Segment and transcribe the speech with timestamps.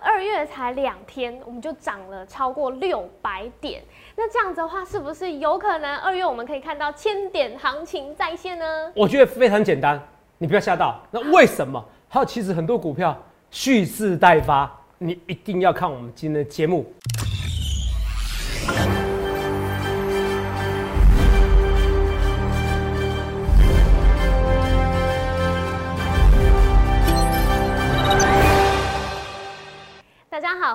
[0.00, 3.82] 二月才两天，我们就涨了超过六百点。
[4.16, 8.64] 那这样子的话，是不是有可能二月我们可以看到千点行情再现呢？
[8.94, 10.00] 我觉得非常简单，
[10.38, 11.00] 你不要吓到。
[11.10, 11.84] 那为什么？
[12.08, 13.16] 还有，其实很多股票
[13.50, 16.86] 蓄势待发，你一定要看我们今天的节目。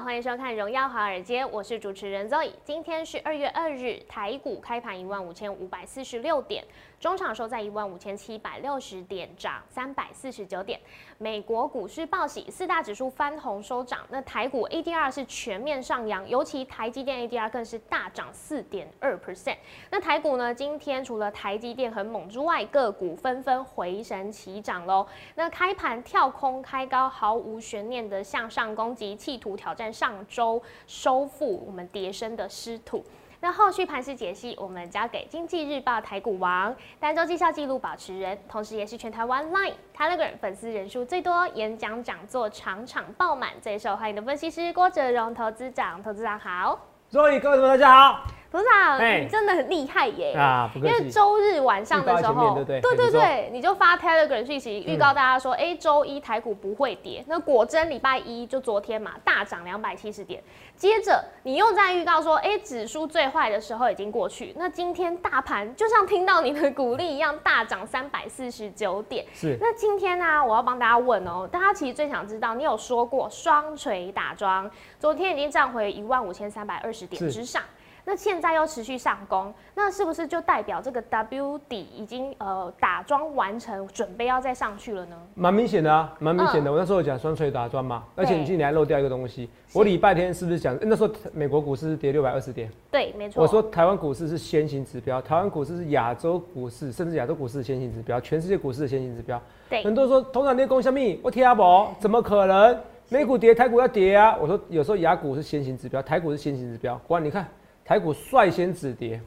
[0.09, 2.51] 欢迎收看《荣耀华尔街》，我是主持人 Zoe。
[2.65, 6.65] 今天是二月二日，台股开盘一万五千五百四十六点。
[6.99, 10.79] 中场收在一万五千七百六十点，涨三百四十九点。
[11.21, 13.99] 美国股市报喜，四大指数翻红收涨。
[14.07, 19.57] 那台股 ADR 是全面上扬，尤其台积电 ADR 更是大涨四点二 percent。
[19.91, 25.05] 那台股呢，今天除了台积电很猛之外，个股纷纷回神齐涨喽。
[25.35, 33.03] 那开盘跳空开高，毫无悬念的向上攻击，企图挑战上周收复我们跌升的失土。
[33.41, 46.03] 那后续盘势解析，我们交给经济日报台股王、单周绩效记录保持人，同时也是全台湾 Line、Telegram 粉丝人数最多、演讲讲座场场爆满、最受欢迎的分析师郭哲荣投资长。
[46.03, 46.77] 投资长好，
[47.09, 48.38] 所以各位同学大家好。
[48.51, 50.33] 董事长，你真的很厉害耶！
[50.33, 57.23] 啊，因为周日晚上的时候，对对对，你就发 Telegram 讯息预告大家说，哎，周一台股不会跌。
[57.27, 60.43] 那果真礼拜一就昨天嘛，大涨两百七十点。
[60.75, 64.51] 接着你又在预告说，哎，指数最坏的时候已经过去。
[64.57, 69.23] 那今天大盘就像听到你的鼓励一样，大涨三百四十九点。
[69.31, 69.57] 是。
[69.61, 77.61] 那今天呢，我要帮大家问哦，大家其实最想知道，你有说过双锤打桩，昨天已经涨回一万五千三百二十点之上。
[78.09, 85.15] 那现在又持续上攻，那是不是就代表这个 W 底已经呃打桩完成，准备要再上去了呢？
[85.35, 86.71] 蛮明显的啊，蛮明显的。
[86.71, 89.47] 我那时候讲双锤打桩嘛，而且你今天还漏掉一个东西。
[89.73, 92.67] 我礼拜天是不是讲那时候美国股市跌六百二十点？
[92.89, 93.43] 对，没错。
[93.43, 99.39] 我说台湾股市是先行指标，台湾股市是亚洲股市，甚至亚洲股市的先行指标，全世界股市的先行指标。
[99.69, 99.83] 对。
[99.83, 102.75] 很多人说同场跌攻下面，我听阿宝怎么可能？
[103.09, 104.35] 美股跌，台股要跌啊？
[104.41, 106.99] 我说有时候亚股是先行指标，台股是先行指标。
[107.09, 107.47] 哇你看。
[107.89, 109.19] 台股率先止跌，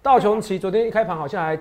[0.00, 1.60] 道琼奇昨天一开盘好像还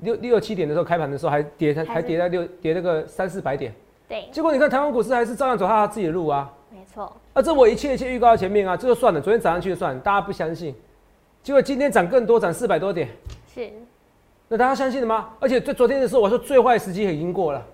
[0.00, 3.72] 六六七点的时候开盘的时候还跌，还还跌在六跌那个三四百点。
[4.06, 6.52] 对，结果你看台湾股市还是照样走他自己的路啊。
[6.68, 7.10] 没错。
[7.32, 10.74] 啊，这我一切一切预告在前面啊，这就算了，昨天涨上去就算，大家不相信，
[11.42, 13.08] 结果今天涨更多，涨四百多点。
[13.54, 13.70] 是。
[14.48, 15.30] 那大家相信了吗？
[15.40, 17.66] 而且在昨天的时候，我说最坏时机已经过了。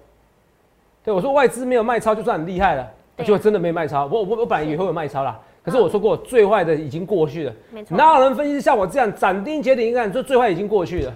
[1.03, 2.89] 对，我说外资没有卖超就算很厉害了，
[3.19, 4.07] 结果真的没卖超。
[4.07, 5.41] 我我我本来以为会有卖超啦。
[5.67, 7.53] 可是我说过，最坏的已经过去了。
[7.73, 9.91] 没错，哪有人分析像我这样斩钉截铁？
[9.91, 11.13] 一看，说最坏已经过去了。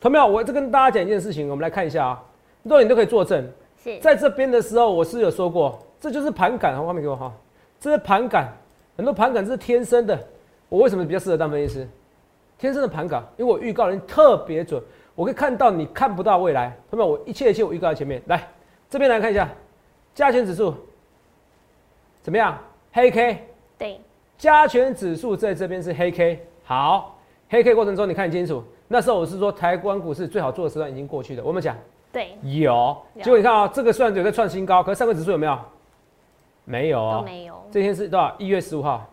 [0.00, 0.26] 同没有？
[0.26, 2.22] 我这跟大家讲一件事情，我们来看一下啊，
[2.62, 3.46] 很多你都可以作证。
[3.84, 6.82] 是，在这边的时候，我是有说过，这就是盘感。
[6.82, 7.30] 画面给我哈，
[7.78, 8.48] 这是盘感，
[8.96, 10.18] 很多盘感这是天生的。
[10.70, 11.86] 我为什么比较适合当分析师？
[12.56, 14.82] 天生的盘感，因为我预告人特别准，
[15.14, 16.74] 我可以看到你看不到未来。
[16.90, 17.12] 同没有？
[17.12, 18.22] 我一切一切我预告在前面。
[18.28, 18.48] 来，
[18.88, 19.46] 这边来看一下，
[20.14, 20.74] 加权指数
[22.22, 22.58] 怎么样？
[22.92, 23.49] 黑 K。
[24.40, 27.18] 对，加权指数在这边是黑 K，好，
[27.50, 31.44] 黑 K 过程中你看清楚，那时候我是说台湾股市最好做的时段已经过去了。
[31.44, 31.76] 我们讲，
[32.10, 35.58] 对，有，结果你看啊，这个虽然有在创新高，可是上个指数有没有？
[36.64, 37.54] 没有，都没有。
[37.70, 38.34] 这天是多少？
[38.38, 39.06] 一月十五号，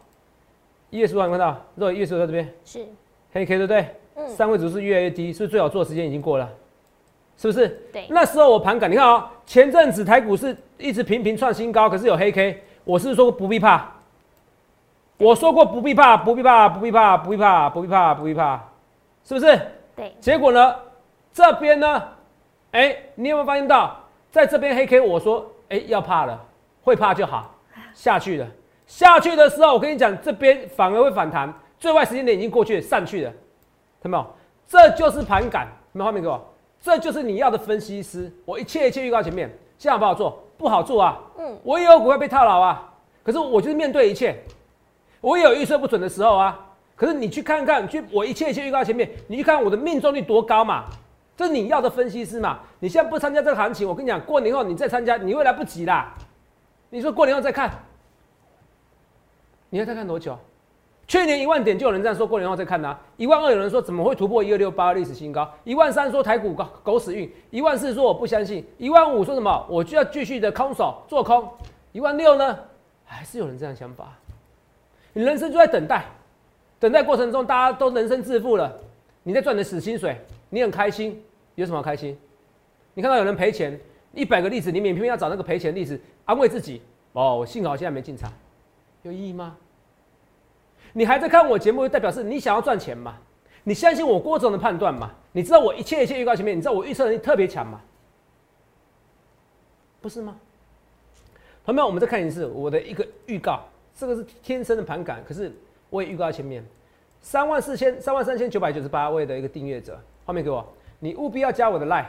[0.89, 2.85] 一月十五号看到，肉一月十五在这边是
[3.33, 3.85] 黑 K 对不对？
[4.15, 6.49] 嗯，三位指数越来越低，是不是最好做的时间已经过了？
[7.38, 7.67] 是不是？
[7.91, 13.94] 对，那时候我盘感，你看啊，前阵子台股市一直频频创新高，可是有黑 K，我是说不必怕。
[15.17, 18.63] 我说过不必怕，不必怕，不必怕，不必怕，不必怕，不必怕，
[19.23, 19.59] 是不是？
[19.95, 20.16] 对。
[20.19, 20.75] 结果呢？
[21.33, 22.03] 这边呢？
[22.72, 23.95] 哎，你有没有发现到，
[24.29, 26.39] 在这边黑 K，我说，哎，要怕了，
[26.83, 27.56] 会怕就好，
[27.94, 28.47] 下去了。
[28.85, 33.31] 下去的时候，我跟你讲，这边反而会反弹，最坏时间点已经过去，上去了，
[34.01, 34.33] 看到没有？
[34.67, 36.39] 这就是盘感，有没有画面给我？
[36.79, 38.31] 这就是你要的分析师。
[38.45, 40.44] 我一切一切预告前面，现在好不好做？
[40.57, 41.19] 不好做啊。
[41.39, 41.57] 嗯。
[41.63, 42.88] 我也有股票被套牢啊，
[43.23, 44.36] 可是我就是面对一切。
[45.21, 46.59] 我也有预测不准的时候啊，
[46.95, 50.85] 可是你去看看，去我一切一切预告前面，你去看我的命中率多高嘛？
[51.35, 52.59] 这你要的分析师嘛？
[52.79, 56.15] 你现在不参加这个行情，我跟你讲，过年后你再参加，你会来不及啦。
[56.89, 57.71] 你说过年后再看，
[59.69, 60.37] 你要再看多久？
[61.07, 62.97] 去年一万点就有人这样说，过年后再看呐。
[63.15, 65.49] 一万二有人说怎么会突破一二六八历史新高？
[65.63, 71.47] 一万三说台股狗狗屎运，一万四说我不相信，一万五说什么我就要继续的空手做空，
[71.91, 72.57] 一万六呢？
[73.05, 74.11] 还是有人这样想法？
[75.17, 76.05] 你人生就在等待，
[76.79, 78.71] 等待过程中，大家都人生致富了，
[79.23, 80.15] 你在赚你的死薪水，
[80.51, 81.19] 你很开心，
[81.55, 82.15] 有什么开心？
[82.93, 83.79] 你看到有人赔钱，
[84.13, 86.83] 一百个例子，你偏偏要找那个赔钱例子安慰自己，
[87.13, 88.31] 哦，幸好现在没进场，
[89.01, 89.57] 有意义吗？
[90.93, 93.17] 你还在看我节目，就代表是你想要赚钱嘛？
[93.63, 95.11] 你相信我郭总的判断嘛？
[95.31, 97.81] 你知道我一切一切预告前面，你知道我预测能力特别强嘛？
[99.99, 100.37] 不是吗？
[101.65, 103.65] 朋友们，我们再看一次我的一个预告，
[103.97, 105.51] 这个是天生的盘感，可是
[105.89, 106.63] 我也预告在前面，
[107.19, 110.63] 三万四千、三万三千九百九十八位的一个订阅者，画面给我，
[110.99, 112.05] 你务必要加我的 line，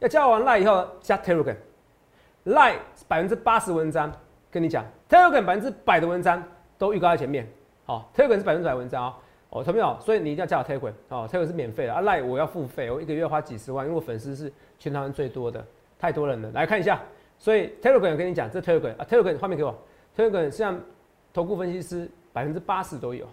[0.00, 2.76] 要加完 line 以后加 telegram，line
[3.08, 4.12] 百分之八十文章，
[4.50, 6.44] 跟你讲，telegram 百分之百的文章
[6.76, 7.48] 都预告在前面，
[7.86, 9.14] 好，telegram 是百分之百文章哦，
[9.48, 9.96] 哦，同没有？
[10.00, 15.64] 所以你一定要加我 telegram，哦，telegram 是免费的，啊，line 我要付费，我一个月花几十万，因为我粉丝是全台湾最多的，
[15.98, 17.00] 太多人了，来看一下。
[17.38, 19.74] 所以 Telegram 跟你讲，这 Telegram 啊，Telegram 画面给我
[20.16, 20.78] ，Telegram 像
[21.32, 23.26] 投顾分析师百分之八十都有，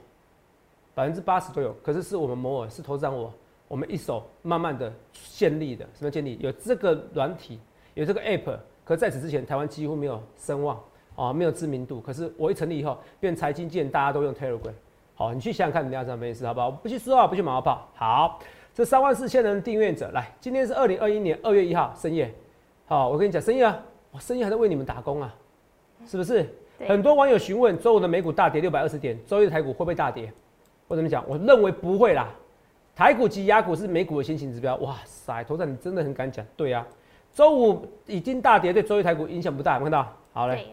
[0.96, 1.74] 百分之八十都有。
[1.84, 3.34] 可是是我们摩尔是投资长我，
[3.68, 6.38] 我们一手慢慢的建立的，什么建立？
[6.40, 7.60] 有这个软体，
[7.94, 8.58] 有这个 App。
[8.86, 10.82] 可在此之前，台湾几乎没有声望
[11.16, 12.02] 啊，没有知名度。
[12.02, 14.74] 可是我一成立以后，变财经界大家都用 Telegram。
[15.14, 16.72] 好，你去想想看，你要怎么回事，好不好？
[16.72, 17.88] 不去说啊，不去马后炮。
[17.94, 18.40] 好，
[18.74, 22.34] 这三万四千人订阅者，来，今天是二零二一年二月一号深夜。
[22.88, 23.78] 好，我跟你讲，深夜啊。
[24.12, 25.36] 我深夜还在为你们打工啊，
[26.08, 26.50] 是不是？
[26.88, 30.32] 很多网友询问周五的美股大跌六百二十点，周一的台股会不会大跌？
[30.88, 31.24] 我怎么讲？
[31.28, 32.30] 我认为不会啦。
[32.96, 34.76] 台股及亚股是美股的先行指标。
[34.78, 36.46] 哇塞，头上你真的很敢讲。
[36.58, 36.86] 对啊，
[37.34, 39.76] 周五已经大跌，对周一台股影响不大。
[39.78, 40.16] 有看到？
[40.34, 40.66] 好嘞，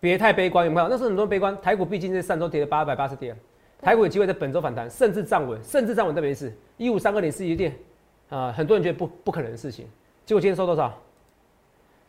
[0.00, 0.88] 别太悲观，有没有？
[0.88, 1.56] 那是很多悲观。
[1.60, 3.36] 台股毕竟在上周跌了八百八十点，
[3.80, 6.14] 台股有机会在本周反弹，甚至站稳，甚至站稳。
[6.14, 7.74] 都没事一五三二零四一点
[8.28, 9.86] 啊，很多人觉得不不可能的事情，
[10.24, 10.92] 结果今天收多少？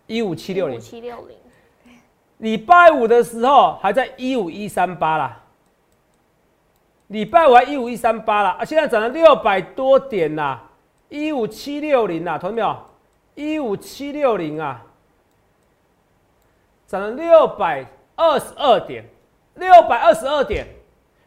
[0.08, 1.38] 一五七六零，七六零，
[2.38, 5.44] 礼拜五的时候还在一五一三八啦，
[7.08, 10.60] 礼拜五还一五一三八啦，啊，现在涨了六百多点呐，
[11.08, 12.78] 一五七六零呐，同志没有？
[13.36, 14.86] 一五七六零啊，
[16.88, 17.86] 涨了六百
[18.16, 19.06] 二十二点，
[19.56, 20.68] 六百二十二点，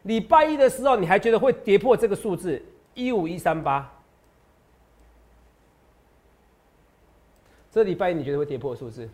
[0.03, 2.63] 礼拜一的时候你还觉得会跌破这个数字
[2.93, 3.91] 一五一三八？
[7.71, 9.09] 这礼拜一你觉得会跌破数字？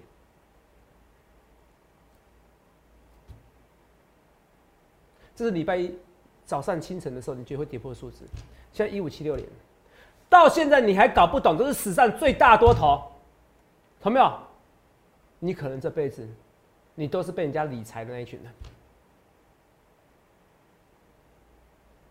[5.35, 5.93] 这是礼拜一
[6.45, 8.25] 早上清晨的时候，你觉得会跌破数字？
[8.71, 9.47] 现在一五七六年，
[10.29, 13.03] 到现在你还搞不懂，这是史上最大多头，
[14.01, 14.39] 懂没有？
[15.39, 16.27] 你可能这辈子
[16.95, 18.51] 你都是被人家理财的那一群人，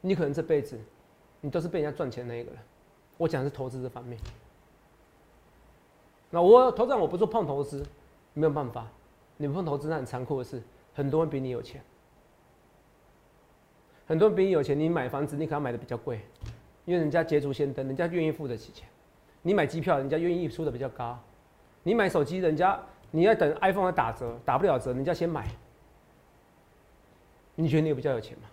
[0.00, 0.78] 你可能这辈子
[1.40, 2.60] 你都是被人家赚钱那一个人。
[3.16, 4.18] 我讲的是投资这方面。
[6.30, 7.86] 那我投资我不做碰投资，
[8.32, 8.86] 没有办法。
[9.36, 10.62] 你不碰投资那很残酷的事，
[10.94, 11.82] 很多人比你有钱，
[14.06, 14.78] 很多人比你有钱。
[14.78, 16.20] 你买房子，你可能买的比较贵，
[16.84, 18.86] 因为人家捷足先登，人家愿意付得起钱。
[19.42, 21.18] 你买机票，人家愿意出的比较高。
[21.82, 22.80] 你买手机，人家
[23.10, 25.46] 你要等 iPhone 打折，打不了折，人家先买。
[27.54, 28.48] 你觉得你比较有钱吗？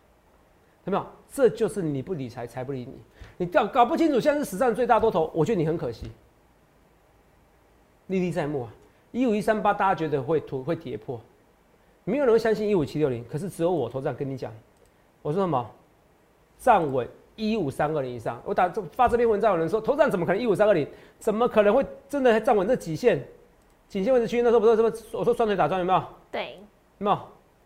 [0.86, 1.06] 有没有？
[1.32, 3.00] 这就是你不理财，财不理你。
[3.38, 6.12] 你搞搞不清楚，现在是史上最大多头，我觉得你很可惜。
[8.08, 8.74] 历历在目啊！
[9.12, 11.20] 一五一三八，大家觉得会突会跌破，
[12.04, 13.24] 没有人会相信一五七六零。
[13.30, 14.54] 可是只有我头上跟你讲，
[15.22, 15.70] 我说什么？
[16.58, 18.42] 站稳一五三二零以上。
[18.46, 20.88] 我打这发这篇文章，有人说头上怎么可能一五三二零？
[21.20, 23.24] 怎么可能会真的站稳这几线？
[23.88, 24.92] 颈线位置区那时候不是什么？
[25.12, 26.04] 我说双腿打桩有没有？
[26.32, 26.60] 对，
[27.00, 27.20] 有没有？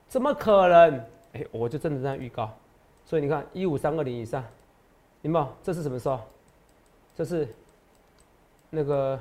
[0.08, 1.00] 怎么可能？
[1.34, 2.50] 哎，我就真的这样预告。
[3.06, 4.44] 所以你看一五三二零以上，
[5.22, 5.48] 有没有？
[5.62, 6.20] 这是什么时候？
[7.14, 7.48] 这是
[8.70, 9.20] 那个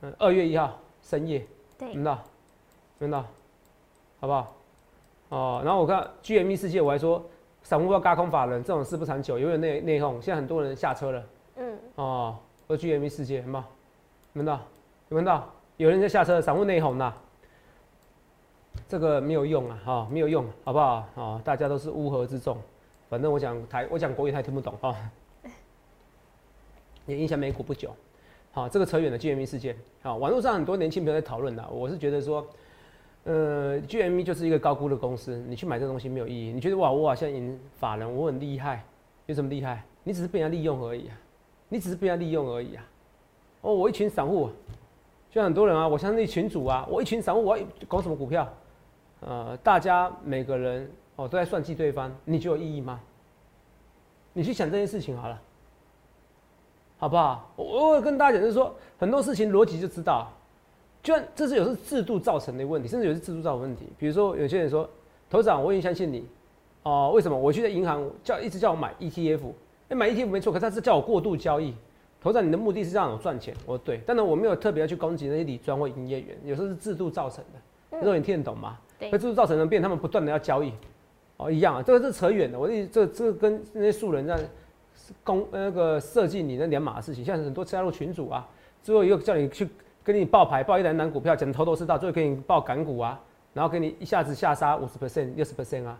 [0.00, 0.14] 嗯。
[0.18, 1.44] 二月一号深夜，
[1.76, 2.18] 对听到，
[2.98, 3.24] 听到，
[4.20, 4.54] 好不好？
[5.32, 7.24] 哦，然后我看 GME 世界，我还说
[7.62, 10.20] 散户要嘎空法人这种事不长久，永远内内讧。
[10.20, 11.24] 现在很多人下车了，
[11.56, 12.36] 嗯，哦，
[12.66, 13.64] 我 GME 世界，有没有？
[14.34, 14.60] 闻到？
[15.08, 15.50] 闻到？
[15.78, 17.14] 有人在下车，散户内讧呐，
[18.86, 21.06] 这个没有用啊，哈，没有用，好不好？
[21.14, 22.58] 哦，大家都是乌合之众，
[23.08, 24.94] 反正我讲台，我讲国语他也听不懂哈，
[27.06, 27.90] 也影响美股不久。
[28.52, 29.74] 好，这个扯远了 GME 事件。
[30.02, 32.46] 好，网络上很多年轻朋友在讨论的，我是觉得说，
[33.24, 36.52] 呃，GME 就是一个高估的公司，你去买这东西没有意义。
[36.52, 38.84] 你觉得哇，我好像赢法人，我很厉害，
[39.26, 39.84] 有什么厉害？
[40.02, 41.14] 你只是被人家利用而已啊，
[41.68, 42.84] 你只是被人家利用而已啊。
[43.60, 44.50] 哦，我一群散户，
[45.30, 48.52] 就很多人啊，我相信群主啊，我一群散户，我要搞什么股票？
[49.20, 53.00] 呃，大家每个人哦都在算计对方，你觉得有意义吗？
[54.32, 55.40] 你去想这件事情好了。
[56.98, 57.52] 好不好？
[57.54, 60.28] 我我跟大家讲，就是说很多事情逻辑就知道，
[61.02, 63.86] 就这是有时制度造成的问题，甚至有些制度造成问题。
[63.98, 64.88] 比如说有些人说，
[65.28, 66.24] 头事长，我也相信你，
[66.84, 67.36] 哦，为什么？
[67.36, 69.40] 我去在银行叫一直叫我买 ETF，
[69.88, 71.74] 哎，买 ETF 没错，可是他是叫我过度交易。
[72.20, 78.78] 头事长，你的目的是让我赚钱，我说对，但是我没有特别要去攻击那些理专或营业员，有时候是制度造成的，那种你听得懂吗？
[78.98, 80.72] 对那就是造成的变，他们不断的要交易，
[81.36, 82.56] 哦，一样啊，这个是扯远的。
[82.56, 84.38] 我这这个跟那些素人在
[85.24, 88.48] 公那个设计你那两码的事情，像很多加入群组啊，
[88.84, 89.68] 最后又叫你去
[90.04, 93.20] 跟你报牌，报一篮篮股票，讲头头是道，最后给你报港股啊，
[93.54, 95.98] 然后给你一下子下杀五十 percent、六十 percent 啊，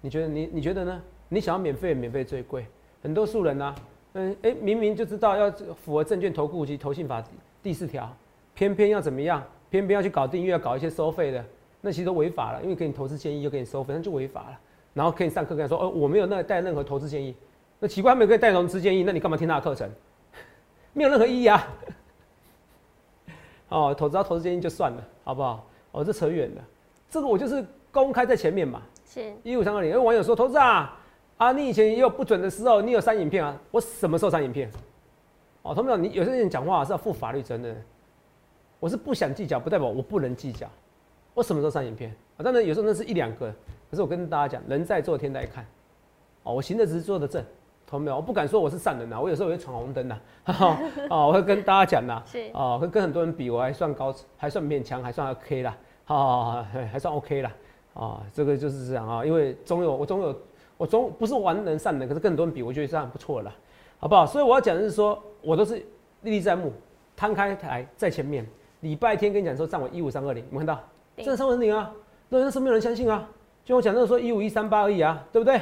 [0.00, 1.02] 你觉得你你觉得呢？
[1.28, 2.66] 你想要免费，免费最贵，
[3.02, 3.74] 很多素人啊，
[4.14, 7.22] 嗯，哎，明明就知道要符合证券投顾及投信法
[7.62, 8.10] 第四条，
[8.54, 9.42] 偏偏要怎么样？
[9.70, 11.44] 偏偏要去搞订阅，要搞一些收费的，
[11.80, 14.58] 那其实都违法了，因为给你投资建议又给你收费，那就违法了。
[14.94, 17.34] 然后可以上课跟他说，哦，我没有那带任何投资建议，
[17.78, 19.88] 那奇怪，没有给你带投资建议，那你干嘛听他的课程？
[20.94, 21.68] 没有任何意义啊。
[23.68, 25.66] 哦，投资到投资建议就算了，好不好？
[25.92, 26.64] 哦，这扯远了，
[27.10, 28.82] 这个我就是公开在前面嘛。
[29.06, 30.98] 是一五三二零，有网友说，投资啊，
[31.38, 33.58] 啊，你以前也有不准的时候，你有删影片啊？
[33.70, 34.70] 我什么时候删影片？
[35.62, 37.76] 哦，同学们，你有些人讲话是要负法律责任的。
[38.80, 40.68] 我是不想计较，不代表我不能计较。
[41.34, 42.44] 我什么时候删影片啊？
[42.44, 43.52] 当然有时候那是一两个，
[43.90, 45.66] 可是我跟大家讲，人在做天在看。
[46.42, 47.44] 哦，我行的只是做的正，
[47.88, 48.16] 同没有？
[48.16, 50.18] 我不敢说我是善人呐，我有时候也会闯红灯呐。
[51.08, 55.76] 哦，我会跟大家讲呐，是哦，会跟很多人比，我还算高，还算勉强，还算 OK 啦。
[56.06, 57.50] 哦，还算 OK 啦。
[57.94, 60.36] 啊，这个就是这样啊，因为总有我总有
[60.76, 63.52] 我总不是完人善人，可是跟很多人比，我觉得这样不错了，
[63.98, 64.26] 好不好？
[64.26, 65.76] 所以我要讲的是说，我都是
[66.22, 66.72] 历历在目，
[67.16, 68.46] 摊开台在前面。
[68.80, 70.80] 礼拜天跟你讲说站稳一五三二零，有没有看到？
[71.16, 71.90] 对真的三五零啊，
[72.28, 73.28] 那那是没有人相信啊。
[73.64, 75.60] 就我讲那个说一五一三八而已啊，对不对？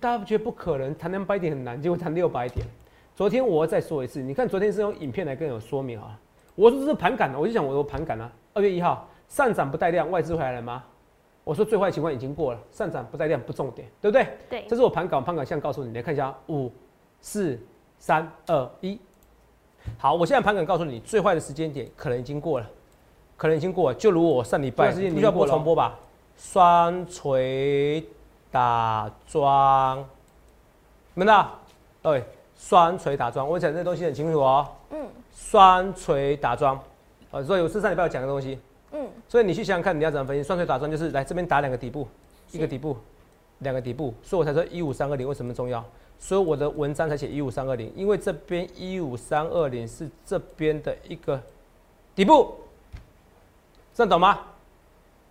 [0.00, 2.66] 大家不觉得不可能，谈两百点很难，结果谈六百点。
[3.14, 6.18] 昨天我再说一次，你看昨天是用影片来跟有说明啊。
[6.54, 8.30] 我说这是盘感的，我就讲我有盘感啊。
[8.54, 10.82] 二月一号上涨不带量，外资回来了吗？
[11.44, 14.26] 我说最坏情况已经过了，上涨不带量不重点，对不对？
[14.48, 16.70] 对这是我盘感，盘感现在告诉你，来看一下，五、
[17.20, 17.58] 四、
[17.98, 18.98] 三、二、一。
[19.96, 22.70] 好，我现在盘感告诉你，最坏的时间点可能已经过了，
[23.36, 23.98] 可能已经过了。
[23.98, 25.98] 就如我上礼拜，不需要已经过了播重播吧？
[26.36, 28.04] 双锤
[28.50, 30.04] 打桩，有
[31.14, 31.58] 没到？
[32.02, 32.24] 对，
[32.56, 34.66] 双锤打桩，我讲这东西很清楚哦。
[34.90, 36.78] 嗯双锤打桩，
[37.30, 38.58] 呃，所以我是上礼拜有讲的东西，
[38.92, 40.42] 嗯所以你去想想看，你要怎么分析？
[40.42, 42.06] 双锤打桩就是来这边打两个底部，
[42.50, 42.96] 一个底部，
[43.58, 45.84] 两个底部，所以我才说一五三二零为什么重要？
[46.18, 51.40] 所以我的文章才写一五三二零，因为这边一五三二零是这边的一个
[52.14, 52.54] 底部，
[53.94, 54.40] 这样懂吗？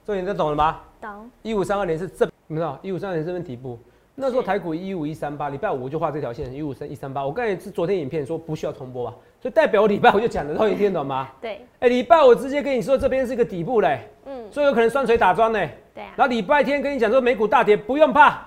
[0.05, 0.79] 这你都懂了吗？
[0.99, 2.77] 懂一五三二零是这，有没有？
[2.81, 3.77] 一五三二零这边底部，
[4.15, 7.23] 那时候台股一五一三八，礼拜五就画这条线，一五三一三八。
[7.25, 11.29] 我刚才是昨天影片说不需要重播吧，所以代表我礼拜五就讲的，都你听得懂吗？
[11.39, 15.59] 对哎、礼拜五直接跟你说这边是一个底部嘞，嗯所以有可能双锤打桩呢。
[15.93, 18.45] 对啊然后礼拜天跟你讲说美股大跌不用怕，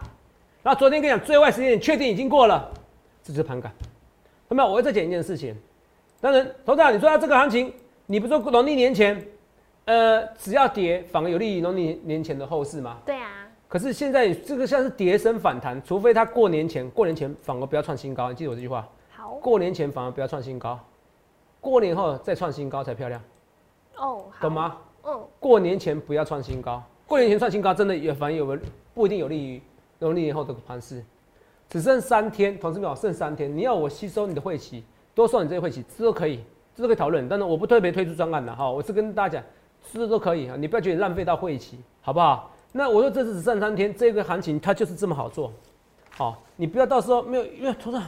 [0.62, 2.68] 然后昨天跟你讲最坏时间点确定已经过了，
[3.22, 3.72] 这就是盘感。
[4.48, 4.66] 那么？
[4.66, 5.56] 我会再讲一件事情。
[6.20, 7.72] 当然，头长，你说到这个行情，
[8.06, 9.24] 你不是说农历年前，
[9.86, 12.98] 呃，只要跌反而有利于农历年前的后市吗？
[13.06, 13.41] 对啊
[13.72, 18.28] 可是现在这个像是跌升反弹，除非它过年前，过年前反而不要创新高。
[18.28, 20.78] 你记得我这句话，好过年前反而不要创新高，
[21.58, 23.18] 过年后再创新高才漂亮，
[23.96, 24.76] 哦好懂吗？
[25.04, 28.44] 嗯过年前不要创新高，过年前创新高真的也反而有
[28.92, 29.62] 不一定有利于
[30.00, 31.02] 农历年后的盘势。
[31.70, 37.26] 只剩三天，同志们，剩三天，你要我吸收你的晦气，多收你这些晦气，这都可以，这都可以讨论。
[37.26, 39.44] 但是我不特别推出专案的哈，我是跟大家讲，
[39.94, 42.50] 这都可以啊，你不要觉得浪费到晦气，好不好？
[42.72, 45.52] 那我说这次只剩三天，这个行情它就是这么好做，
[46.16, 48.02] 好，你不要到时候没有，因为头上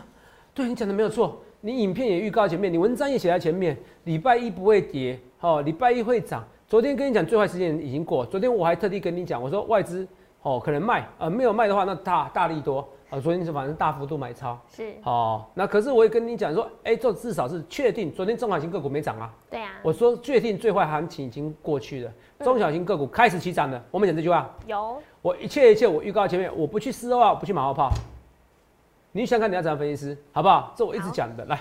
[0.54, 6.42] 对你讲的没有错，你影片也预告前面，你文章也写在前面，礼拜一不会跌，哦，礼拜一会涨。
[6.66, 10.08] 昨天跟你讲最坏时间已经过，昨天我还特地跟你讲，我说外资
[10.42, 12.88] 哦可能卖，呃没有卖的话那大大力多。
[13.10, 14.94] 啊，昨天是反正大幅度买超，是。
[15.02, 19.72] 好，那可是我也跟你讲说，哎、这至少是确定，昨天中小型个股没涨啊，对啊。
[19.82, 25.00] 我说确定最坏行情已经过去了，中小型个股开始起涨了，我们讲这句话，有。
[25.22, 27.90] 我一切一切我预告前面，我不去事后啊，不去马后炮。
[29.12, 30.72] 你想看你要怎样分析师，好不好？
[30.76, 31.60] 这我一直讲的，来。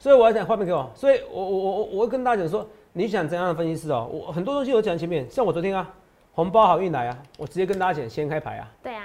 [0.00, 4.08] 所以我要讲画面给我，所以我我我我我会跟大家讲说，你想怎样的分析师哦？
[4.10, 5.88] 我很多东西我讲前面，像我昨天啊，
[6.32, 9.04] 红包好运来啊，我直接跟大家讲先开牌啊，对啊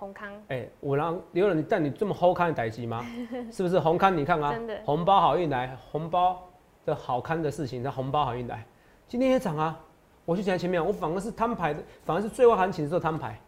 [0.00, 3.04] 宏康哎、我让刘人，带你这么好看的代机吗？
[3.52, 4.16] 是不是红康？
[4.16, 6.40] 你看啊真的，红包好运来，红包
[6.86, 8.64] 的好看的事情，那红包好运来，
[9.06, 9.78] 今天也涨啊。
[10.24, 13.38] 我去讲前面，我反而是摊牌的，反而是最后行情的时候摊牌。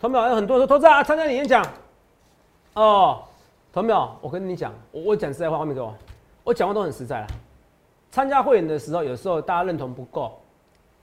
[0.00, 1.64] 同秒有很多人说，投资啊，参加你演讲。
[2.74, 3.22] 哦，
[3.72, 5.94] 同秒，我跟你讲，我我讲实在话，画面给我，
[6.42, 7.26] 我讲话都很实在了。
[8.10, 10.40] 参加会员的时候，有时候大家认同不够，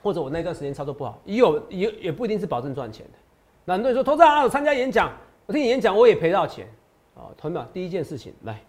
[0.03, 3.17] 或者我那段时间操作不好，也有也也不一定是保证赚钱的。
[3.67, 5.11] 那很多人说，投资啊，我参加演讲，
[5.45, 6.65] 我听你演讲，我也赔到钱。
[7.13, 8.61] 啊，同秒，第一件事情来，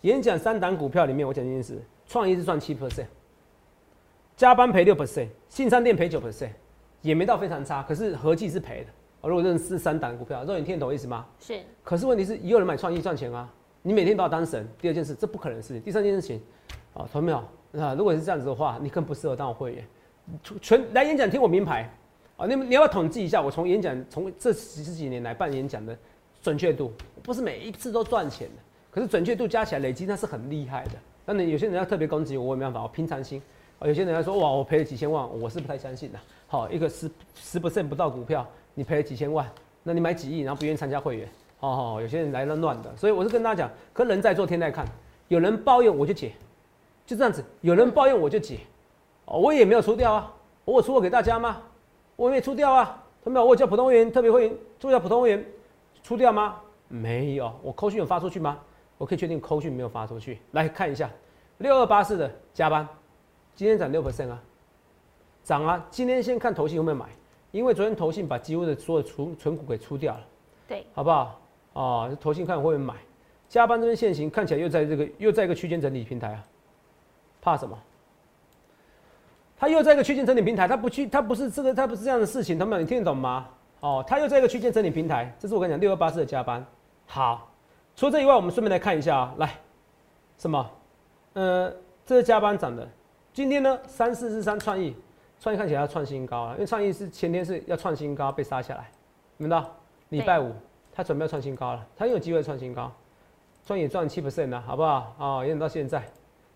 [0.00, 3.04] 演讲三档股票里面，我讲一件事，创意是赚七 percent，
[4.34, 6.48] 加班赔六 percent，信商店赔九 percent，
[7.02, 8.86] 也没到非常差，可是合计是赔的。
[9.20, 11.26] 哦，如果认识三档股票，肉你听得懂意思吗？
[11.38, 11.60] 是。
[11.84, 13.46] 可是问题是，也有人买创意赚钱啊。
[13.82, 14.66] 你每天把我当神。
[14.80, 15.82] 第二件事，这不可能的事情。
[15.82, 16.40] 第三件事情，
[16.94, 17.36] 啊，同没有？
[17.78, 19.86] 啊，如果是这样子的话，你更不适合当我会员。
[20.62, 21.92] 全来演讲听我名牌
[22.36, 22.46] 啊！
[22.46, 25.96] 你们你要不要统计一下，我从演讲从这十几年来办演讲的
[26.42, 30.92] 准确度，不是每一次都赚钱的，可是准确度加起来累积那是很厉害的。
[31.24, 33.42] 那你有些人要特别攻击我，我也没办法，我平常心。
[33.78, 36.18] 啊，有些人要说哇，我赔了几千万，我是不太相信的。
[36.46, 39.50] 好，一个十十不剩不到股票，你赔了几千万，
[39.82, 41.28] 那你买几亿，然后不愿意参加会员，
[41.60, 42.94] 哦哦，有些人来了乱的。
[42.96, 44.86] 所以我是跟大家讲，可人在做天在看，
[45.28, 46.32] 有人抱怨我就解，
[47.04, 48.60] 就这样子，有人抱怨我就解。
[49.24, 50.32] 哦，我也没有出掉啊，
[50.64, 51.62] 我出过给大家吗？
[52.16, 55.46] 我没出掉啊，他没有，我叫普通会员特别会员出掉普通会员
[56.02, 56.56] 出掉吗？
[56.88, 58.58] 没有，我扣讯有发出去吗？
[58.96, 60.38] 我可以确定扣讯没有发出去。
[60.52, 61.10] 来看一下，
[61.58, 62.88] 六二八四的加班，
[63.54, 64.42] 今天涨六 percent 啊，
[65.44, 65.86] 涨啊！
[65.90, 67.06] 今天先看投信有没有买，
[67.50, 70.26] 因为昨天投信把几乎的所有存存股给出掉了，
[70.66, 71.40] 对，好不好？
[71.74, 72.94] 哦，投信看会不会买，
[73.48, 76.44] 加班这边现行看起来又在这个又在一个区间整理平台啊，
[77.42, 77.78] 怕什么？
[79.58, 83.48] 他又在一个区间整理平台，他不去，他不是这个，他不是这样的事情，他们你听得懂吗？
[83.80, 86.64] 哦，他又在一个区间整理平台，这是我跟你讲六二八四的加班。
[87.06, 87.48] 好，
[87.94, 89.54] 除了这以外，我们顺便来看一下啊，来，
[90.36, 90.70] 什么？
[91.34, 91.72] 呃，
[92.04, 92.86] 这是加班涨的。
[93.32, 94.94] 今天呢，三四四三创意，
[95.40, 98.90] 创意看起来要创新高啊，因为创意是前天是要创新高被杀下来，
[99.36, 99.62] 明白？
[100.10, 100.52] 礼拜五
[100.92, 102.92] 它准备要创新高了，它有机会创新高，
[103.66, 105.14] 创意赚七 percent 呢，好不好？
[105.18, 106.02] 啊，延到现在，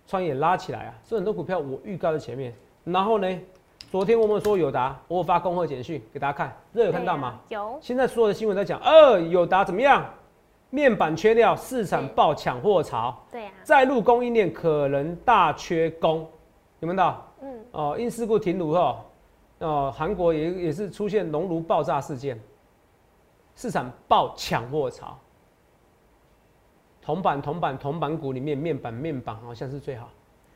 [0.07, 2.52] 创意也拉起来啊，所以很多股票我预告在前面。
[2.85, 3.41] 然后呢？
[3.91, 7.41] 昨天我们说友达，我发恭贺简讯给大家看，热有看到吗？
[7.49, 7.77] 有。
[7.83, 10.09] 现在所有的新闻在讲，呃，友达怎么样？
[10.71, 13.21] 面板缺料，市场爆抢货潮。
[13.33, 13.51] 对呀。
[13.65, 16.19] 在路供应链可能大缺工，
[16.79, 17.27] 有没有到？
[17.43, 17.65] 嗯。
[17.73, 19.05] 哦，因事故停炉后，
[19.59, 22.41] 哦，韩国也也是出现熔炉爆炸事件，
[23.57, 25.19] 市场爆抢货潮。
[27.02, 30.09] 铜板、铜板、铜板股里面，面板、面板好像是最好。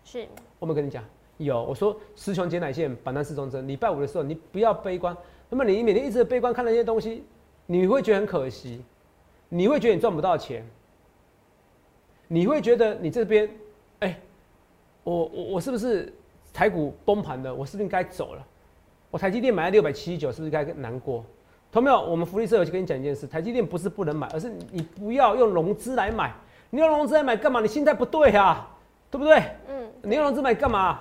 [0.05, 0.29] 是。
[0.61, 1.03] 我们跟你讲。
[1.39, 5.17] 有我说十穷解奶线板单四中针，礼拜五的时候你不要悲观，
[5.49, 7.25] 那么你每天一直悲观看那些东西，
[7.67, 8.81] 你会觉得很可惜，
[9.49, 10.65] 你会觉得你赚不到钱，
[12.29, 13.51] 你会觉得你这边，
[14.01, 14.19] 哎，
[15.03, 16.13] 我我我是不是
[16.53, 17.55] 台股崩盘了？
[17.55, 18.47] 我是不是该走了？
[19.11, 21.25] 我台积电买了六百七十九，是不是该难过？
[21.71, 22.01] 同没有？
[22.01, 26.33] 我们福利社有跟你讲一件事，台积电不是不能买，而是你不要用融资来买，
[26.71, 27.61] 你用融资来买干嘛？
[27.61, 28.69] 你心态不对啊，
[29.11, 29.43] 对不对？
[29.69, 31.01] 嗯，你用融资买干嘛？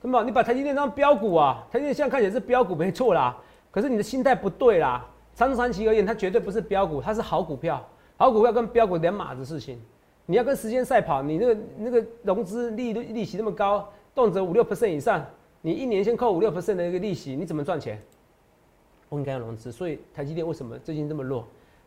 [0.00, 1.66] 那么你把台积电当标股啊？
[1.70, 3.36] 台积电现在看起来是标股没错啦，
[3.70, 5.04] 可是你的心态不对啦。
[5.34, 7.84] 长长期而言，它绝对不是标股，它是好股票。
[8.16, 9.80] 好股票跟标股两码子事情。
[10.26, 15.24] 你要跟时间赛跑，你那个那个融资利率利息那么高，动辄五六 percent 以上，
[15.62, 18.00] 你一年先扣五六 percent 的一个利息，你怎么赚钱？
[19.08, 21.44] 不应该要融资，所以台积电为什么最近这么弱？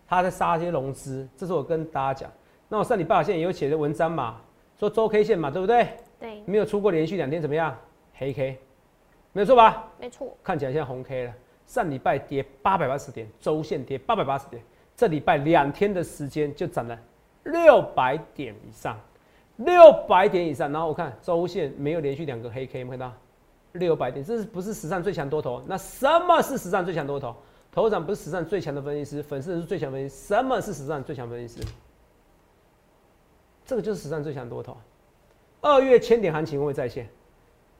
[0.07, 2.31] 它在杀一些融资，这是我跟大家讲。
[2.67, 4.37] 那我上礼拜现在也有写的文章嘛，
[4.79, 5.87] 说周 K 线嘛，对不对？
[6.19, 6.41] 对。
[6.45, 7.77] 没有出过连续两天怎么样？
[8.21, 8.55] 黑 K，
[9.33, 9.89] 没有错吧？
[9.99, 11.33] 没错，看起来像红 K 了。
[11.65, 14.61] 上礼拜跌八百八十点，周线跌八百八十点，
[14.95, 16.95] 这礼拜两天的时间就涨了
[17.45, 18.95] 六百点以上，
[19.55, 20.71] 六百点以上。
[20.71, 23.11] 然后我看周线没有连续两个黑 K，没看到
[23.71, 25.63] 六百点，这是不是史上最强多头？
[25.65, 27.35] 那什么是史上最强多头？
[27.71, 30.27] 头长不是史上最强的分析师，粉丝是最强分析师。
[30.27, 31.67] 什么是史上最强分析师？
[33.65, 34.77] 这个就是史上最强多头。
[35.61, 37.09] 二月千点行情会再现。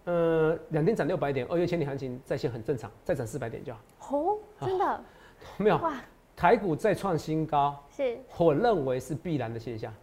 [0.05, 3.79] 呃，两天涨六百点，二月千里行情在线很正常，再涨四百点就好。
[4.17, 5.03] 哦，真的？
[5.57, 5.93] 没有哇，
[6.35, 9.93] 台股再创新高，是，我认为是必然的现象。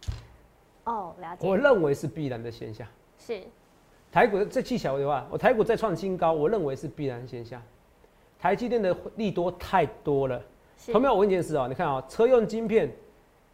[0.85, 1.47] 哦，了解。
[1.47, 2.87] 我认为是必然的现象。
[3.17, 3.41] 是，
[4.11, 7.61] 台股这技巧的话，我台股再创新高，我认为是必然现象。
[8.39, 10.41] 台积电的利多太多了。
[10.93, 11.13] 同没有？
[11.13, 12.89] 我问一件事哦，你看啊，车用晶片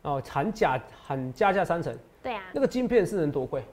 [0.04, 1.98] 哦，含价含加价三成。
[2.22, 2.44] 对啊。
[2.54, 3.64] 那个晶片是能多贵？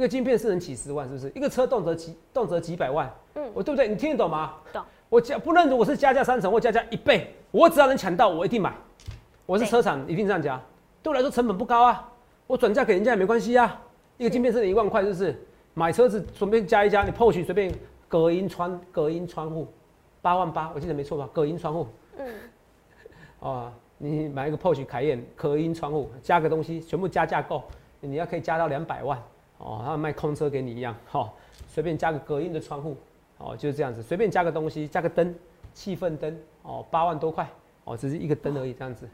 [0.00, 1.30] 一个晶片是能几十万，是不是？
[1.34, 3.86] 一个车动辄几动辄几百万，嗯，我对不对？
[3.86, 4.54] 你听得懂吗？
[4.72, 4.82] 懂。
[5.10, 8.74] 我加不论如果是加价三成或加价一倍，我只要能抢到，我一定买。
[9.44, 10.58] 我是车厂，一定这样加。
[11.02, 12.10] 对我来说成本不高啊，
[12.46, 13.78] 我转嫁给人家也没关系啊。
[14.16, 15.38] 一个晶片是一万块，是不是？
[15.74, 17.70] 买车子随便加一加，你破许随便
[18.08, 19.68] 隔音窗隔音窗户
[20.22, 21.28] 八万八，我记得没错吧？
[21.30, 21.86] 隔音窗户，
[22.16, 22.26] 嗯，
[23.40, 27.62] 哦，你买一个破许凯宴隔音窗户，加个东西全部加价购，
[28.00, 29.22] 你要可以加到两百万。
[29.60, 31.30] 哦，他卖空车给你一样，哈，
[31.68, 32.96] 随便加个隔音的窗户，
[33.38, 35.34] 哦，就是这样子，随便加个东西，加个灯，
[35.74, 37.46] 气氛灯，哦，八万多块，
[37.84, 39.08] 哦，只是一个灯而已，这样子，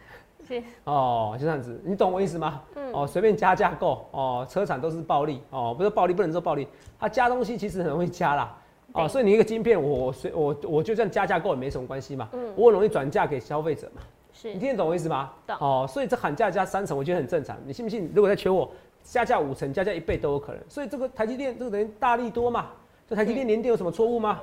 [0.47, 2.63] 是，哦，就这样子，你懂我意思吗？
[2.77, 8.57] 嗯，哦，随便加价购，哦，车厂都是暴利，哦，不是暴利不能说暴利，他加东西其实很容易加啦，
[8.93, 12.53] 哦，所以你一个晶片，我我随我我就这样加价购也没什么关系嘛，嗯。
[12.57, 14.01] 我很容易转嫁给消费者嘛，
[14.33, 14.55] 是。
[14.55, 15.33] 你听得懂我意思吗？
[15.47, 15.57] 懂。
[15.59, 17.59] 哦，所以这喊价加三成，我觉得很正常。
[17.67, 18.11] 你信不信？
[18.15, 18.71] 如果再缺货，
[19.07, 20.61] 加价五成，加价一倍都有可能。
[20.69, 22.67] 所以这个台积电这个等于大力多嘛，
[23.09, 24.41] 这台积电联电有什么错误吗？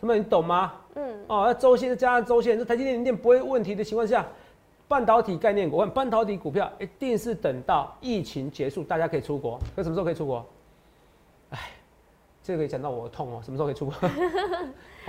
[0.00, 0.74] 他们你懂吗？
[0.96, 4.26] 嗯，哦，那周线再加上周线，这台积电联电不会有问题的情况下，
[4.86, 9.58] 半导体概念股，半导体股票一定是等到疫情结束，大家可以出国。
[9.74, 10.44] 可什么时候可以出国？
[11.50, 11.58] 哎，
[12.42, 13.94] 这个可以讲到我的痛哦，什么时候可以出国？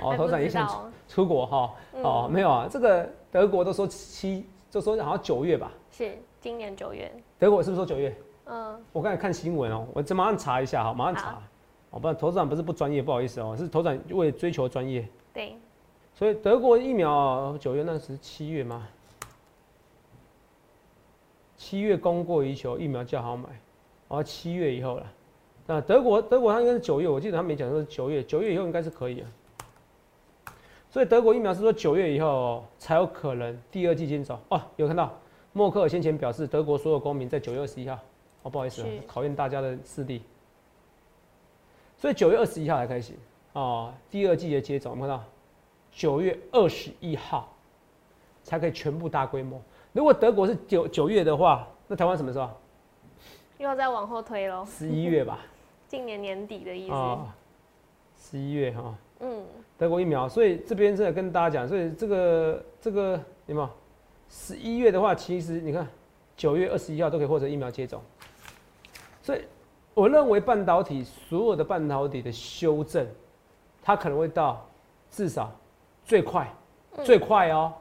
[0.02, 0.74] 哦，头长也想出
[1.08, 8.16] 出国哈、嗯哦，没有啊，这个德国都说七，就说好像九月吧，是今年九月，德国是不是说九月？
[8.46, 11.42] 嗯，我刚才看新闻哦，我这马上查一下哈，马上查好。
[11.90, 15.06] 哦，不然头长不是不专业，不好意思哦，是头长为了追求专业。
[15.32, 15.56] 对，
[16.14, 18.86] 所以德国疫苗九月那时七月吗？
[21.56, 23.48] 七月供过于求，疫苗较好买，
[24.08, 25.06] 哦，七月以后了。
[25.66, 29.26] 那德国德国它应该是九月，我记得他没讲说是九月，九月以后应该是可以啊。
[30.90, 34.60] 所以德国疫苗是说九月以后才有可能第二季进走哦。
[34.76, 35.12] 有看到
[35.52, 37.98] 默克尔先前表示，德国所有公民在九月二十一号，
[38.46, 40.22] 哦，不好意思、啊，考验大家的视力。
[41.98, 43.12] 所以九月二十一号才开始
[43.54, 45.24] 哦，第二季的接种，我们看到
[45.90, 47.52] 九月二十一号
[48.44, 49.60] 才可以全部大规模。
[49.92, 52.48] 如果德国是九九月的话，那台湾什么时候？
[53.58, 55.40] 又要再往后推喽，十一月吧。
[55.88, 57.34] 今年年底的意思，啊，
[58.16, 59.44] 十一月哈、嗯，
[59.76, 63.68] 德国疫苗，所以这边真的跟大家讲，所以这个这个有没有？
[64.28, 65.88] 十一月的话，其实你看，
[66.36, 68.02] 九月二十一号都可以获得疫苗接种，
[69.26, 69.40] 所以
[69.92, 73.04] 我认为半导体所有的半导体的修正，
[73.82, 74.64] 它可能会到
[75.10, 75.50] 至少
[76.04, 76.48] 最快
[76.96, 77.04] 嗯。
[77.04, 77.72] 最快哦，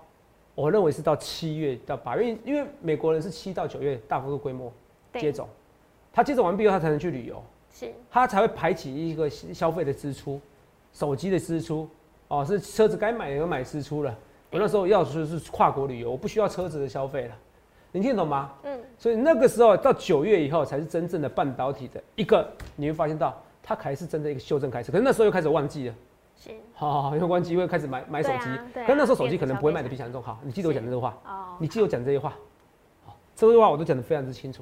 [0.56, 4.74] 我认为是到七月到八月，因为美国人是七到九月大幅度规模
[5.14, 5.48] 接，种，
[6.12, 7.40] 他接种完毕后他才能去旅游。
[7.72, 10.42] 是，他才会排起一个消费的支出，
[10.94, 11.88] 手机的支出，
[12.28, 14.18] 哦，是车子该买的有买支出了。
[14.50, 17.36] 我那时候要的是跨国旅游，我不需要车子的消费了，
[17.96, 18.52] 你听懂吗？
[18.64, 24.92] 嗯，所以那个时候到九月以后才是真正的半导体的一个，你会发现到它才是真的一个修正开始。
[24.92, 25.96] 可是那时候又开始忘记了，
[26.36, 30.38] 是，好、因为忘记会开始买买手机，对啊啊可那时候手机可能不会卖的比想象中好。
[30.44, 31.18] 你记得我讲的这个话？
[31.26, 32.34] 哦，你记得我讲这些话，
[33.06, 34.62] 好，这些话我都讲的非常之清楚。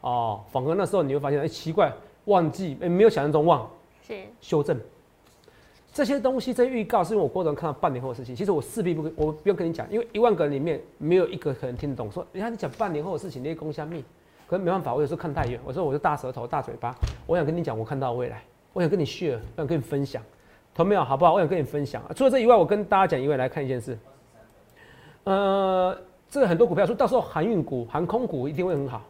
[0.00, 1.92] 哦，反而那时候你会发现，哎、奇怪，
[2.24, 3.68] 忘记，哎、没有想象中忘，
[4.00, 4.80] 是，修正
[5.92, 8.34] 这些东西，这些预告是因为我过程看到半年后的事情。
[8.34, 12.10] 其实我势必不跟，我不用跟你讲，因为一万个人里面没有一个可能听得懂。
[12.10, 14.02] 说，你看你讲半年后的事情，那些公虾密，
[14.46, 15.60] 可是没办法，我有时候看太远。
[15.66, 16.94] 我说我是大舌头、大嘴巴，
[17.26, 20.22] 我想跟你讲，我看到未来，我想跟你 share，我想跟你分享，
[20.74, 21.04] 同没有？
[21.04, 21.34] 好不好？
[21.34, 22.02] 我想跟你分享。
[22.16, 23.98] 除了这以外，我跟大家讲一位，来看一件事。
[25.24, 25.94] 呃，
[26.30, 29.02] 这个很多股票说到时候航运股、航空股一定会很好，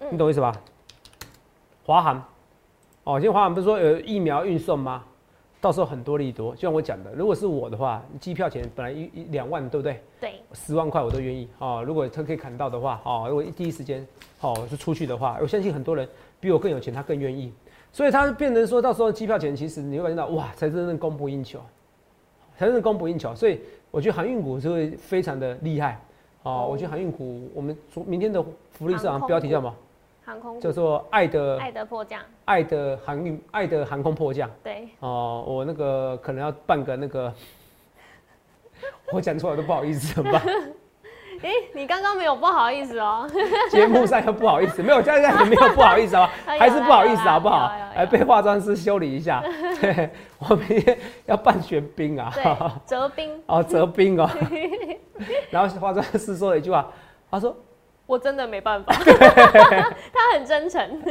[0.00, 0.52] 嗯你懂我意思吧？
[1.86, 2.22] 华航，
[3.04, 5.02] 哦，今天华航不是说有疫苗运送吗？
[5.60, 10.00] 到时候很多利多，就像我讲的，如果是我的话，机票钱本来一一两万，对不对？
[10.20, 11.82] 对，十万块我都愿意哦。
[11.84, 14.06] 如果他可以砍到的话，哦，如果第一时间
[14.40, 16.06] 哦是出去的话，我相信很多人
[16.38, 17.52] 比我更有钱，他更愿意。
[17.90, 21.58] 所以他变成说到时候机票钱，其实你会发现到哇，才真正供不应求，
[22.56, 23.34] 才真正供不应求。
[23.34, 23.58] 所以
[23.90, 26.00] 我觉得航运股是会非常的厉害
[26.42, 26.52] 哦。
[26.52, 29.74] 哦我觉得航运股，我们昨明天的福利市场航空标题叫什么？
[30.26, 34.50] 航空叫做爱的爱的迫降，爱的航运爱的航空迫降。
[34.64, 37.32] 对，哦，我那个可能要办个那个，
[39.12, 40.42] 我讲错了都不好意思，怎么办？
[41.42, 43.28] 诶，你刚刚没有不好意思哦，
[43.70, 47.70] 节目上又不好意思，没有，现在也没有不好意思啊，哎有还是不好意思好不好？
[47.94, 49.40] 哎，被化妆师修理一下。
[49.80, 50.10] 对，
[50.40, 52.32] 我明天要办玄冰啊，
[52.84, 54.28] 折冰，哦，折冰哦。
[55.50, 56.90] 然后化妆师说了一句话，
[57.30, 57.54] 他说
[58.06, 61.02] 我真的没办法， 他很真诚，：“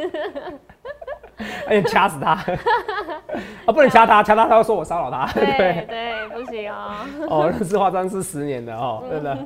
[1.67, 2.31] 哎，掐死他！
[3.65, 6.95] 啊，不能掐他，掐他他会说我骚扰他。”对对，不行哦，
[7.29, 9.37] 哦，认识化妆师十年的哦，真的。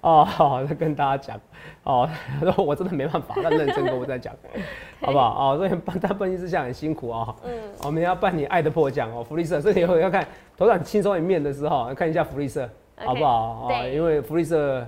[0.00, 1.40] 哦，好，再跟大家讲，
[1.82, 2.08] 哦，
[2.56, 4.32] 我真的没办法，他认真跟我在讲，
[5.02, 5.54] 好不好？
[5.54, 7.34] 哦，所以帮他分析师现在很辛苦哦。
[7.44, 10.24] 嗯，我们要办你爱的迫降哦，福利社，所以以后要看
[10.56, 12.68] 头上轻松一面的时候，看一下福利社
[13.04, 13.66] 好不好？
[13.68, 14.86] 哦，因为福利社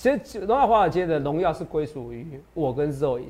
[0.00, 3.24] 其实荣耀华尔街的荣耀是归属于我跟 Zoe，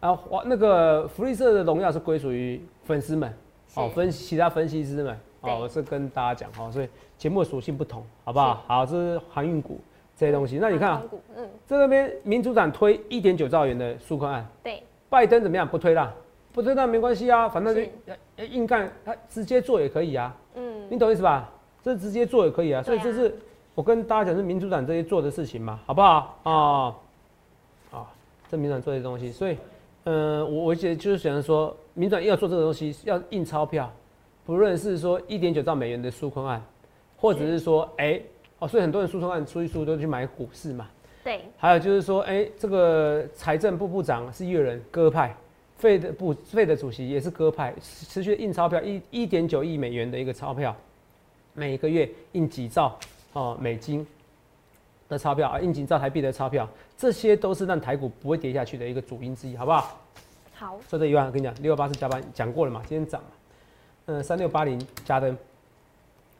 [0.00, 3.30] 啊，华那个福利社的荣耀是归属于粉丝们，
[3.74, 8.64] 哦，分其他分析师们，哦，我是跟大家讲哦，所以节目属性不同，好不好？
[8.66, 9.78] 好，这是航运股
[10.16, 10.56] 这些东西。
[10.56, 11.02] 那你看
[11.36, 15.68] 嗯，这那边民主党推一点九兆元的纾困案，对，拜登怎么样？
[15.68, 16.10] 不推啦，
[16.54, 17.86] 不推那没关系啊，反正
[18.50, 20.86] 硬干，他直接做也可以啊，嗯。
[20.88, 21.50] 你嗯，懂意思吧？
[21.82, 23.36] 这直接做也可以啊，所以这是
[23.74, 26.38] 我跟大家讲是民主党这些做的事情嘛，好不好？
[26.44, 26.94] 啊
[27.90, 28.06] 啊，
[28.48, 29.56] 这民主党做这些东西，所以，
[30.04, 33.92] 嗯、我我觉得就是想说，民主党要做这个东西，要印钞票，
[34.46, 36.62] 不论是说一点九兆美元的纾困案，
[37.16, 38.20] 或者是说，哎，
[38.60, 40.88] 哦，所以很多人纾困案出一出都去买股市嘛。
[41.24, 41.40] 对。
[41.56, 45.34] 还有就是说，哎，这个财政部部长是越人鸽派，
[45.78, 50.76] 费的部费的主席也是鸽派，持续印钞票一一点九亿美元的一个钞票，
[51.54, 52.96] 每个月印几兆
[53.34, 54.04] 哦美金
[55.08, 60.00] 的钞票啊，印几兆台币的钞票，这些都是让台股不会跌下去的一个主因之一，好不好？
[60.54, 60.78] 好。
[60.88, 63.20] 说这一万，我跟你讲，六八是加班讲过了嘛，今天涨。
[64.06, 65.36] 嗯，三六八零加灯，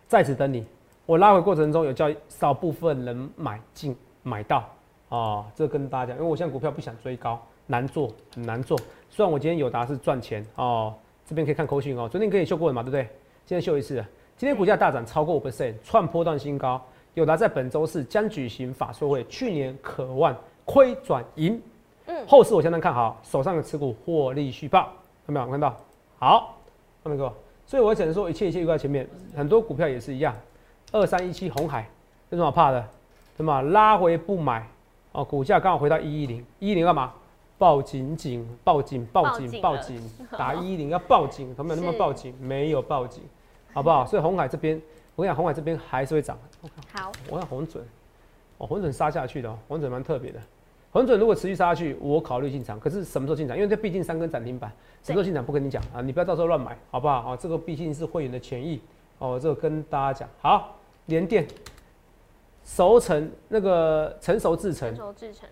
[0.09, 0.66] 在此等你。
[1.07, 4.68] 我拉回过程中有叫少部分人买进买到
[5.11, 8.78] 哦，这跟大家讲，因为我现在股票不想追高，难做很难做。
[9.11, 10.94] 虽然我今天有达是赚钱哦，
[11.26, 13.02] 这边可以看扣讯哦，昨天可以秀过了嘛，对不对？
[13.46, 14.02] 今天秀一次，
[14.37, 16.81] 今天股价大涨超过五 percent，创波段新高。
[17.14, 21.62] 友达在本周四将举行法说会，去年渴望亏转盈，
[22.07, 24.90] 嗯，后市我相当看好，手上的持股获利续报，
[25.27, 25.77] 有没有看到？
[26.18, 26.59] 好，
[27.05, 27.33] 看没有？
[27.64, 30.35] 所以，我只能说，一切一切预告前面，很多股票也是一样。
[30.90, 31.88] 二三一七红海
[32.31, 32.85] 有什么好怕的？
[33.37, 33.62] 对吗？
[33.62, 34.66] 拉回不买
[35.12, 37.12] 哦，股价刚好回到一一零，一一零干嘛？
[37.57, 40.03] 报警警，报警，报警，报警，
[40.37, 42.35] 打一一零要报警，有没有那么报警？
[42.40, 43.23] 没有报警，
[43.75, 44.07] 好不好？
[44.07, 44.81] 所以红海这边，
[45.17, 46.39] 我跟你讲，红海这边还是会涨。
[46.93, 47.85] 好，我看红准，
[48.59, 50.41] 哦，红准杀下去的哦，红准蛮特别的。
[50.93, 52.79] 红准如果持续杀下去，我考虑进场。
[52.79, 53.57] 可是什么时候进场？
[53.57, 54.71] 因为这毕竟三根涨停板，
[55.03, 56.01] 什么时候进场不跟你讲啊？
[56.01, 57.33] 你不要到时候乱买，好不好？
[57.33, 58.81] 啊，这个毕竟是会员的权益
[59.19, 59.39] 哦。
[59.43, 61.45] 这个跟大家讲，好，联电
[62.65, 65.49] 熟成那个成熟制成，成熟制成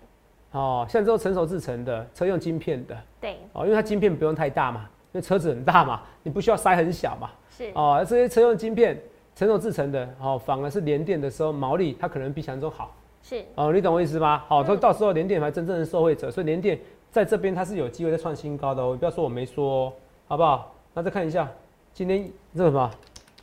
[0.53, 8.98] 哦，像这种成熟制成的车用晶片的，对哦，因为它晶片不用太大嘛，因为车子很大嘛，你不需要塞很小嘛，是哦，这些车用晶片
[9.37, 12.94] 成熟制成的哦，反而是联电的时候毛利它可能比想象中好。
[13.22, 14.42] 是哦，你懂我意思吗？
[14.48, 16.79] 好，它到时候联电才真正的受惠者，所以联电
[17.11, 18.96] 在这边它是有机会再创新高的哦。
[18.98, 19.92] 不要说我没说，
[20.27, 20.75] 好不好？
[20.94, 21.48] 那再看一下
[21.94, 22.90] 今天这什么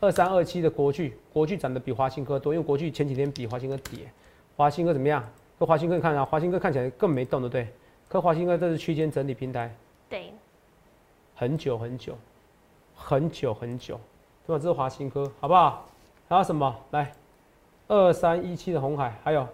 [0.01, 3.99] 二三二七的国巨，国巨涨得比华兴科多，因为国巨前几天比华兴科跌，
[4.57, 5.23] 华兴科怎么样？
[5.57, 7.67] 跟华兴科看啊，华兴科看起来更没动，对不对？
[8.07, 9.73] 可华兴科这是区间整理平台，对，
[11.39, 12.17] 很久很久，
[12.93, 13.97] 很久很久，
[14.45, 14.61] 对吧？
[14.61, 15.85] 这是华新科，好不好？
[16.27, 16.75] 还有什么？
[16.91, 17.13] 来，
[17.87, 19.47] 二三一七的红海，还有。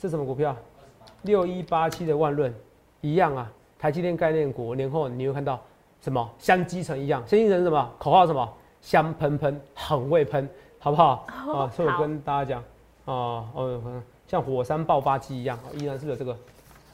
[0.00, 0.56] 是什么股票？
[1.22, 2.52] 六一八七的万润
[3.02, 3.48] 一样啊，
[3.78, 5.60] 台积电概念股年后你会看到
[6.00, 6.28] 什么？
[6.40, 7.88] 像基层一样，香积成什么？
[8.00, 8.52] 口号什么？
[8.82, 10.48] 香喷喷，很会喷，
[10.80, 11.24] 好不好？
[11.28, 12.60] 啊，所以我跟大家讲
[13.04, 16.36] 啊，哦，像火山爆发机一样，依然是有这个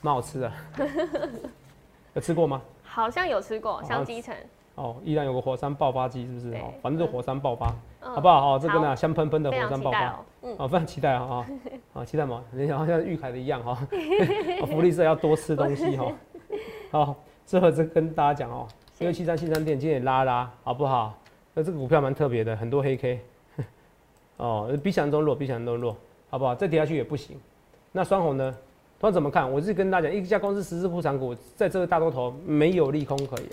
[0.03, 0.53] 蛮好吃的，
[2.13, 2.61] 有吃过吗？
[2.95, 4.33] 好像有吃过香积成。
[4.77, 6.55] 哦，依然有个火山爆发机，是不是？
[6.55, 8.55] 哦，反正就火山爆发，好不好？
[8.55, 10.25] 哦，这个呢，香喷喷的火山爆发，
[10.59, 11.23] 哦，非常期待啊！
[11.23, 11.47] 啊，
[11.95, 12.45] 啊，期待吗？
[12.53, 13.75] 你想像玉凯的一样哈，
[14.71, 16.13] 福利社要多吃东西哈。
[16.93, 18.67] 好，最后再跟大家讲哦，
[19.01, 21.15] 因为七三七三店今天也拉拉，好不好？
[21.53, 23.21] 那这个股票蛮特别的，很多黑 K，
[24.39, 25.97] 哦，比想象中弱，比想象中弱，
[26.31, 26.55] 好不好？
[26.55, 27.41] 再跌下去也不行。
[27.93, 28.55] 那双红呢？
[29.05, 29.51] 他怎么看？
[29.51, 33.49] 我是跟大家讲，一家公司实施铺产股，在这个大多头没有利空可言。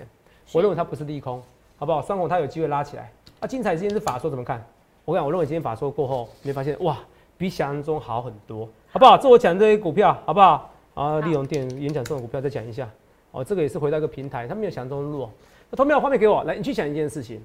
[0.53, 1.41] 我认为它不是利空，
[1.77, 2.01] 好不好？
[2.01, 3.11] 双红它有机会拉起来。
[3.39, 4.63] 啊，精彩今天是法说怎么看？
[5.05, 6.97] 我讲，我认为今天法说过后，你会发现哇，
[7.37, 9.17] 比想象中好很多，好不好？
[9.17, 10.71] 这我讲这些股票，好不好？
[10.93, 12.89] 啊，利用电演讲中的股票再讲一下。
[13.31, 15.29] 哦，这个也是回到一个平台，它没有想象中弱。
[15.69, 17.41] 那投票画面给我，来，你去想一件事情，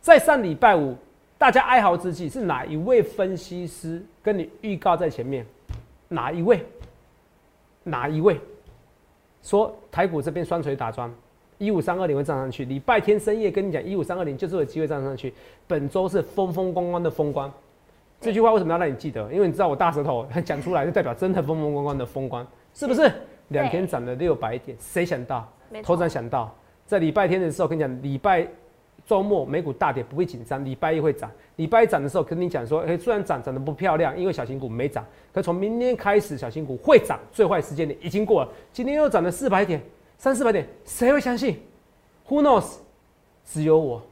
[0.00, 0.94] 在上礼拜五
[1.38, 5.44] 大家哀嚎之际，是哪一位分析师跟你预告在前面？
[6.08, 6.64] 哪一位？
[7.84, 8.40] 哪一位？
[9.42, 11.12] 说台股这边双锤打桩？
[11.58, 15.32] 一五三二零会站上去，礼拜天深夜跟你讲，一五三二零就是有机会站上去。
[15.66, 17.52] 本周是风风光光的风光，
[18.20, 19.30] 这句话为什么要让你记得？
[19.32, 23.10] 因为你知道我大舌头 讲出来，就代表真的风风光光的风光，是不是？
[23.48, 25.46] 两天涨了六百点，谁想到？
[25.82, 26.54] 头涨想到，
[26.86, 28.46] 在礼拜天的时候跟你讲，礼拜
[29.06, 31.30] 周末美股大跌不会紧张，礼拜一会涨。
[31.56, 38.48] 礼拜一涨的时候跟你讲说，哎，虽然涨涨得不漂亮，因为小型股没涨，可从明天开始小型股会涨，最坏时间点已经过了。
[38.72, 39.80] 今天又涨了四百点。
[40.22, 41.58] 三四百点，谁会相信
[42.28, 42.74] ？Who knows？
[43.42, 44.02] 只有我，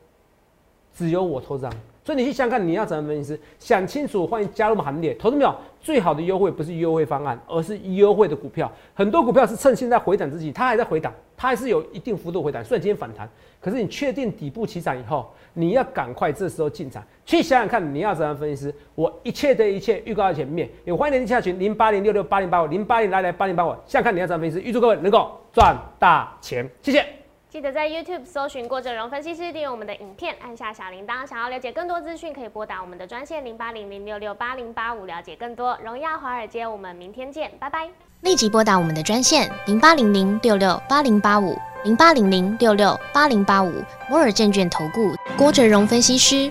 [0.96, 1.68] 只有我投资
[2.02, 3.38] 所以你去想看，你要怎么分析？
[3.58, 5.12] 想清楚，欢迎加入我们行列。
[5.16, 8.70] 投资没有最好的优惠，不是优惠方案，而是优惠的股票。
[8.94, 12.64] 很多股票是趁现在回档之际，它还在回档，它还是有一定幅度回档。
[12.64, 13.28] 虽然今天反弹，
[13.60, 17.02] 可是你确定底部起涨以后，你要赶快这时候进场。
[17.24, 18.72] 去想想看，你要怎样分析？
[18.94, 20.68] 我一切的一切预告在前面。
[20.84, 23.74] 有欢迎你下群零八零六六八零八五零八零来来八零八五。
[23.86, 24.58] 想看你要怎样分析？
[24.60, 27.17] 预祝各位能够赚大钱，谢谢。
[27.50, 31.26] 记得在 YouTube 搜寻郭振荣分析师，订阅我们的影片，按下小铃铛。
[31.26, 35.78] 想要了解更多资讯，可以拨打我们的专线零八零零六六八零八五，了解更多。
[35.82, 37.88] 荣耀华尔街，我们明天见，拜拜。
[38.20, 43.72] 立即拨打我们的专线零八零零六六八零八五零八零零六六八零八五
[44.10, 46.50] 摩尔证券投顾郭振荣分析师。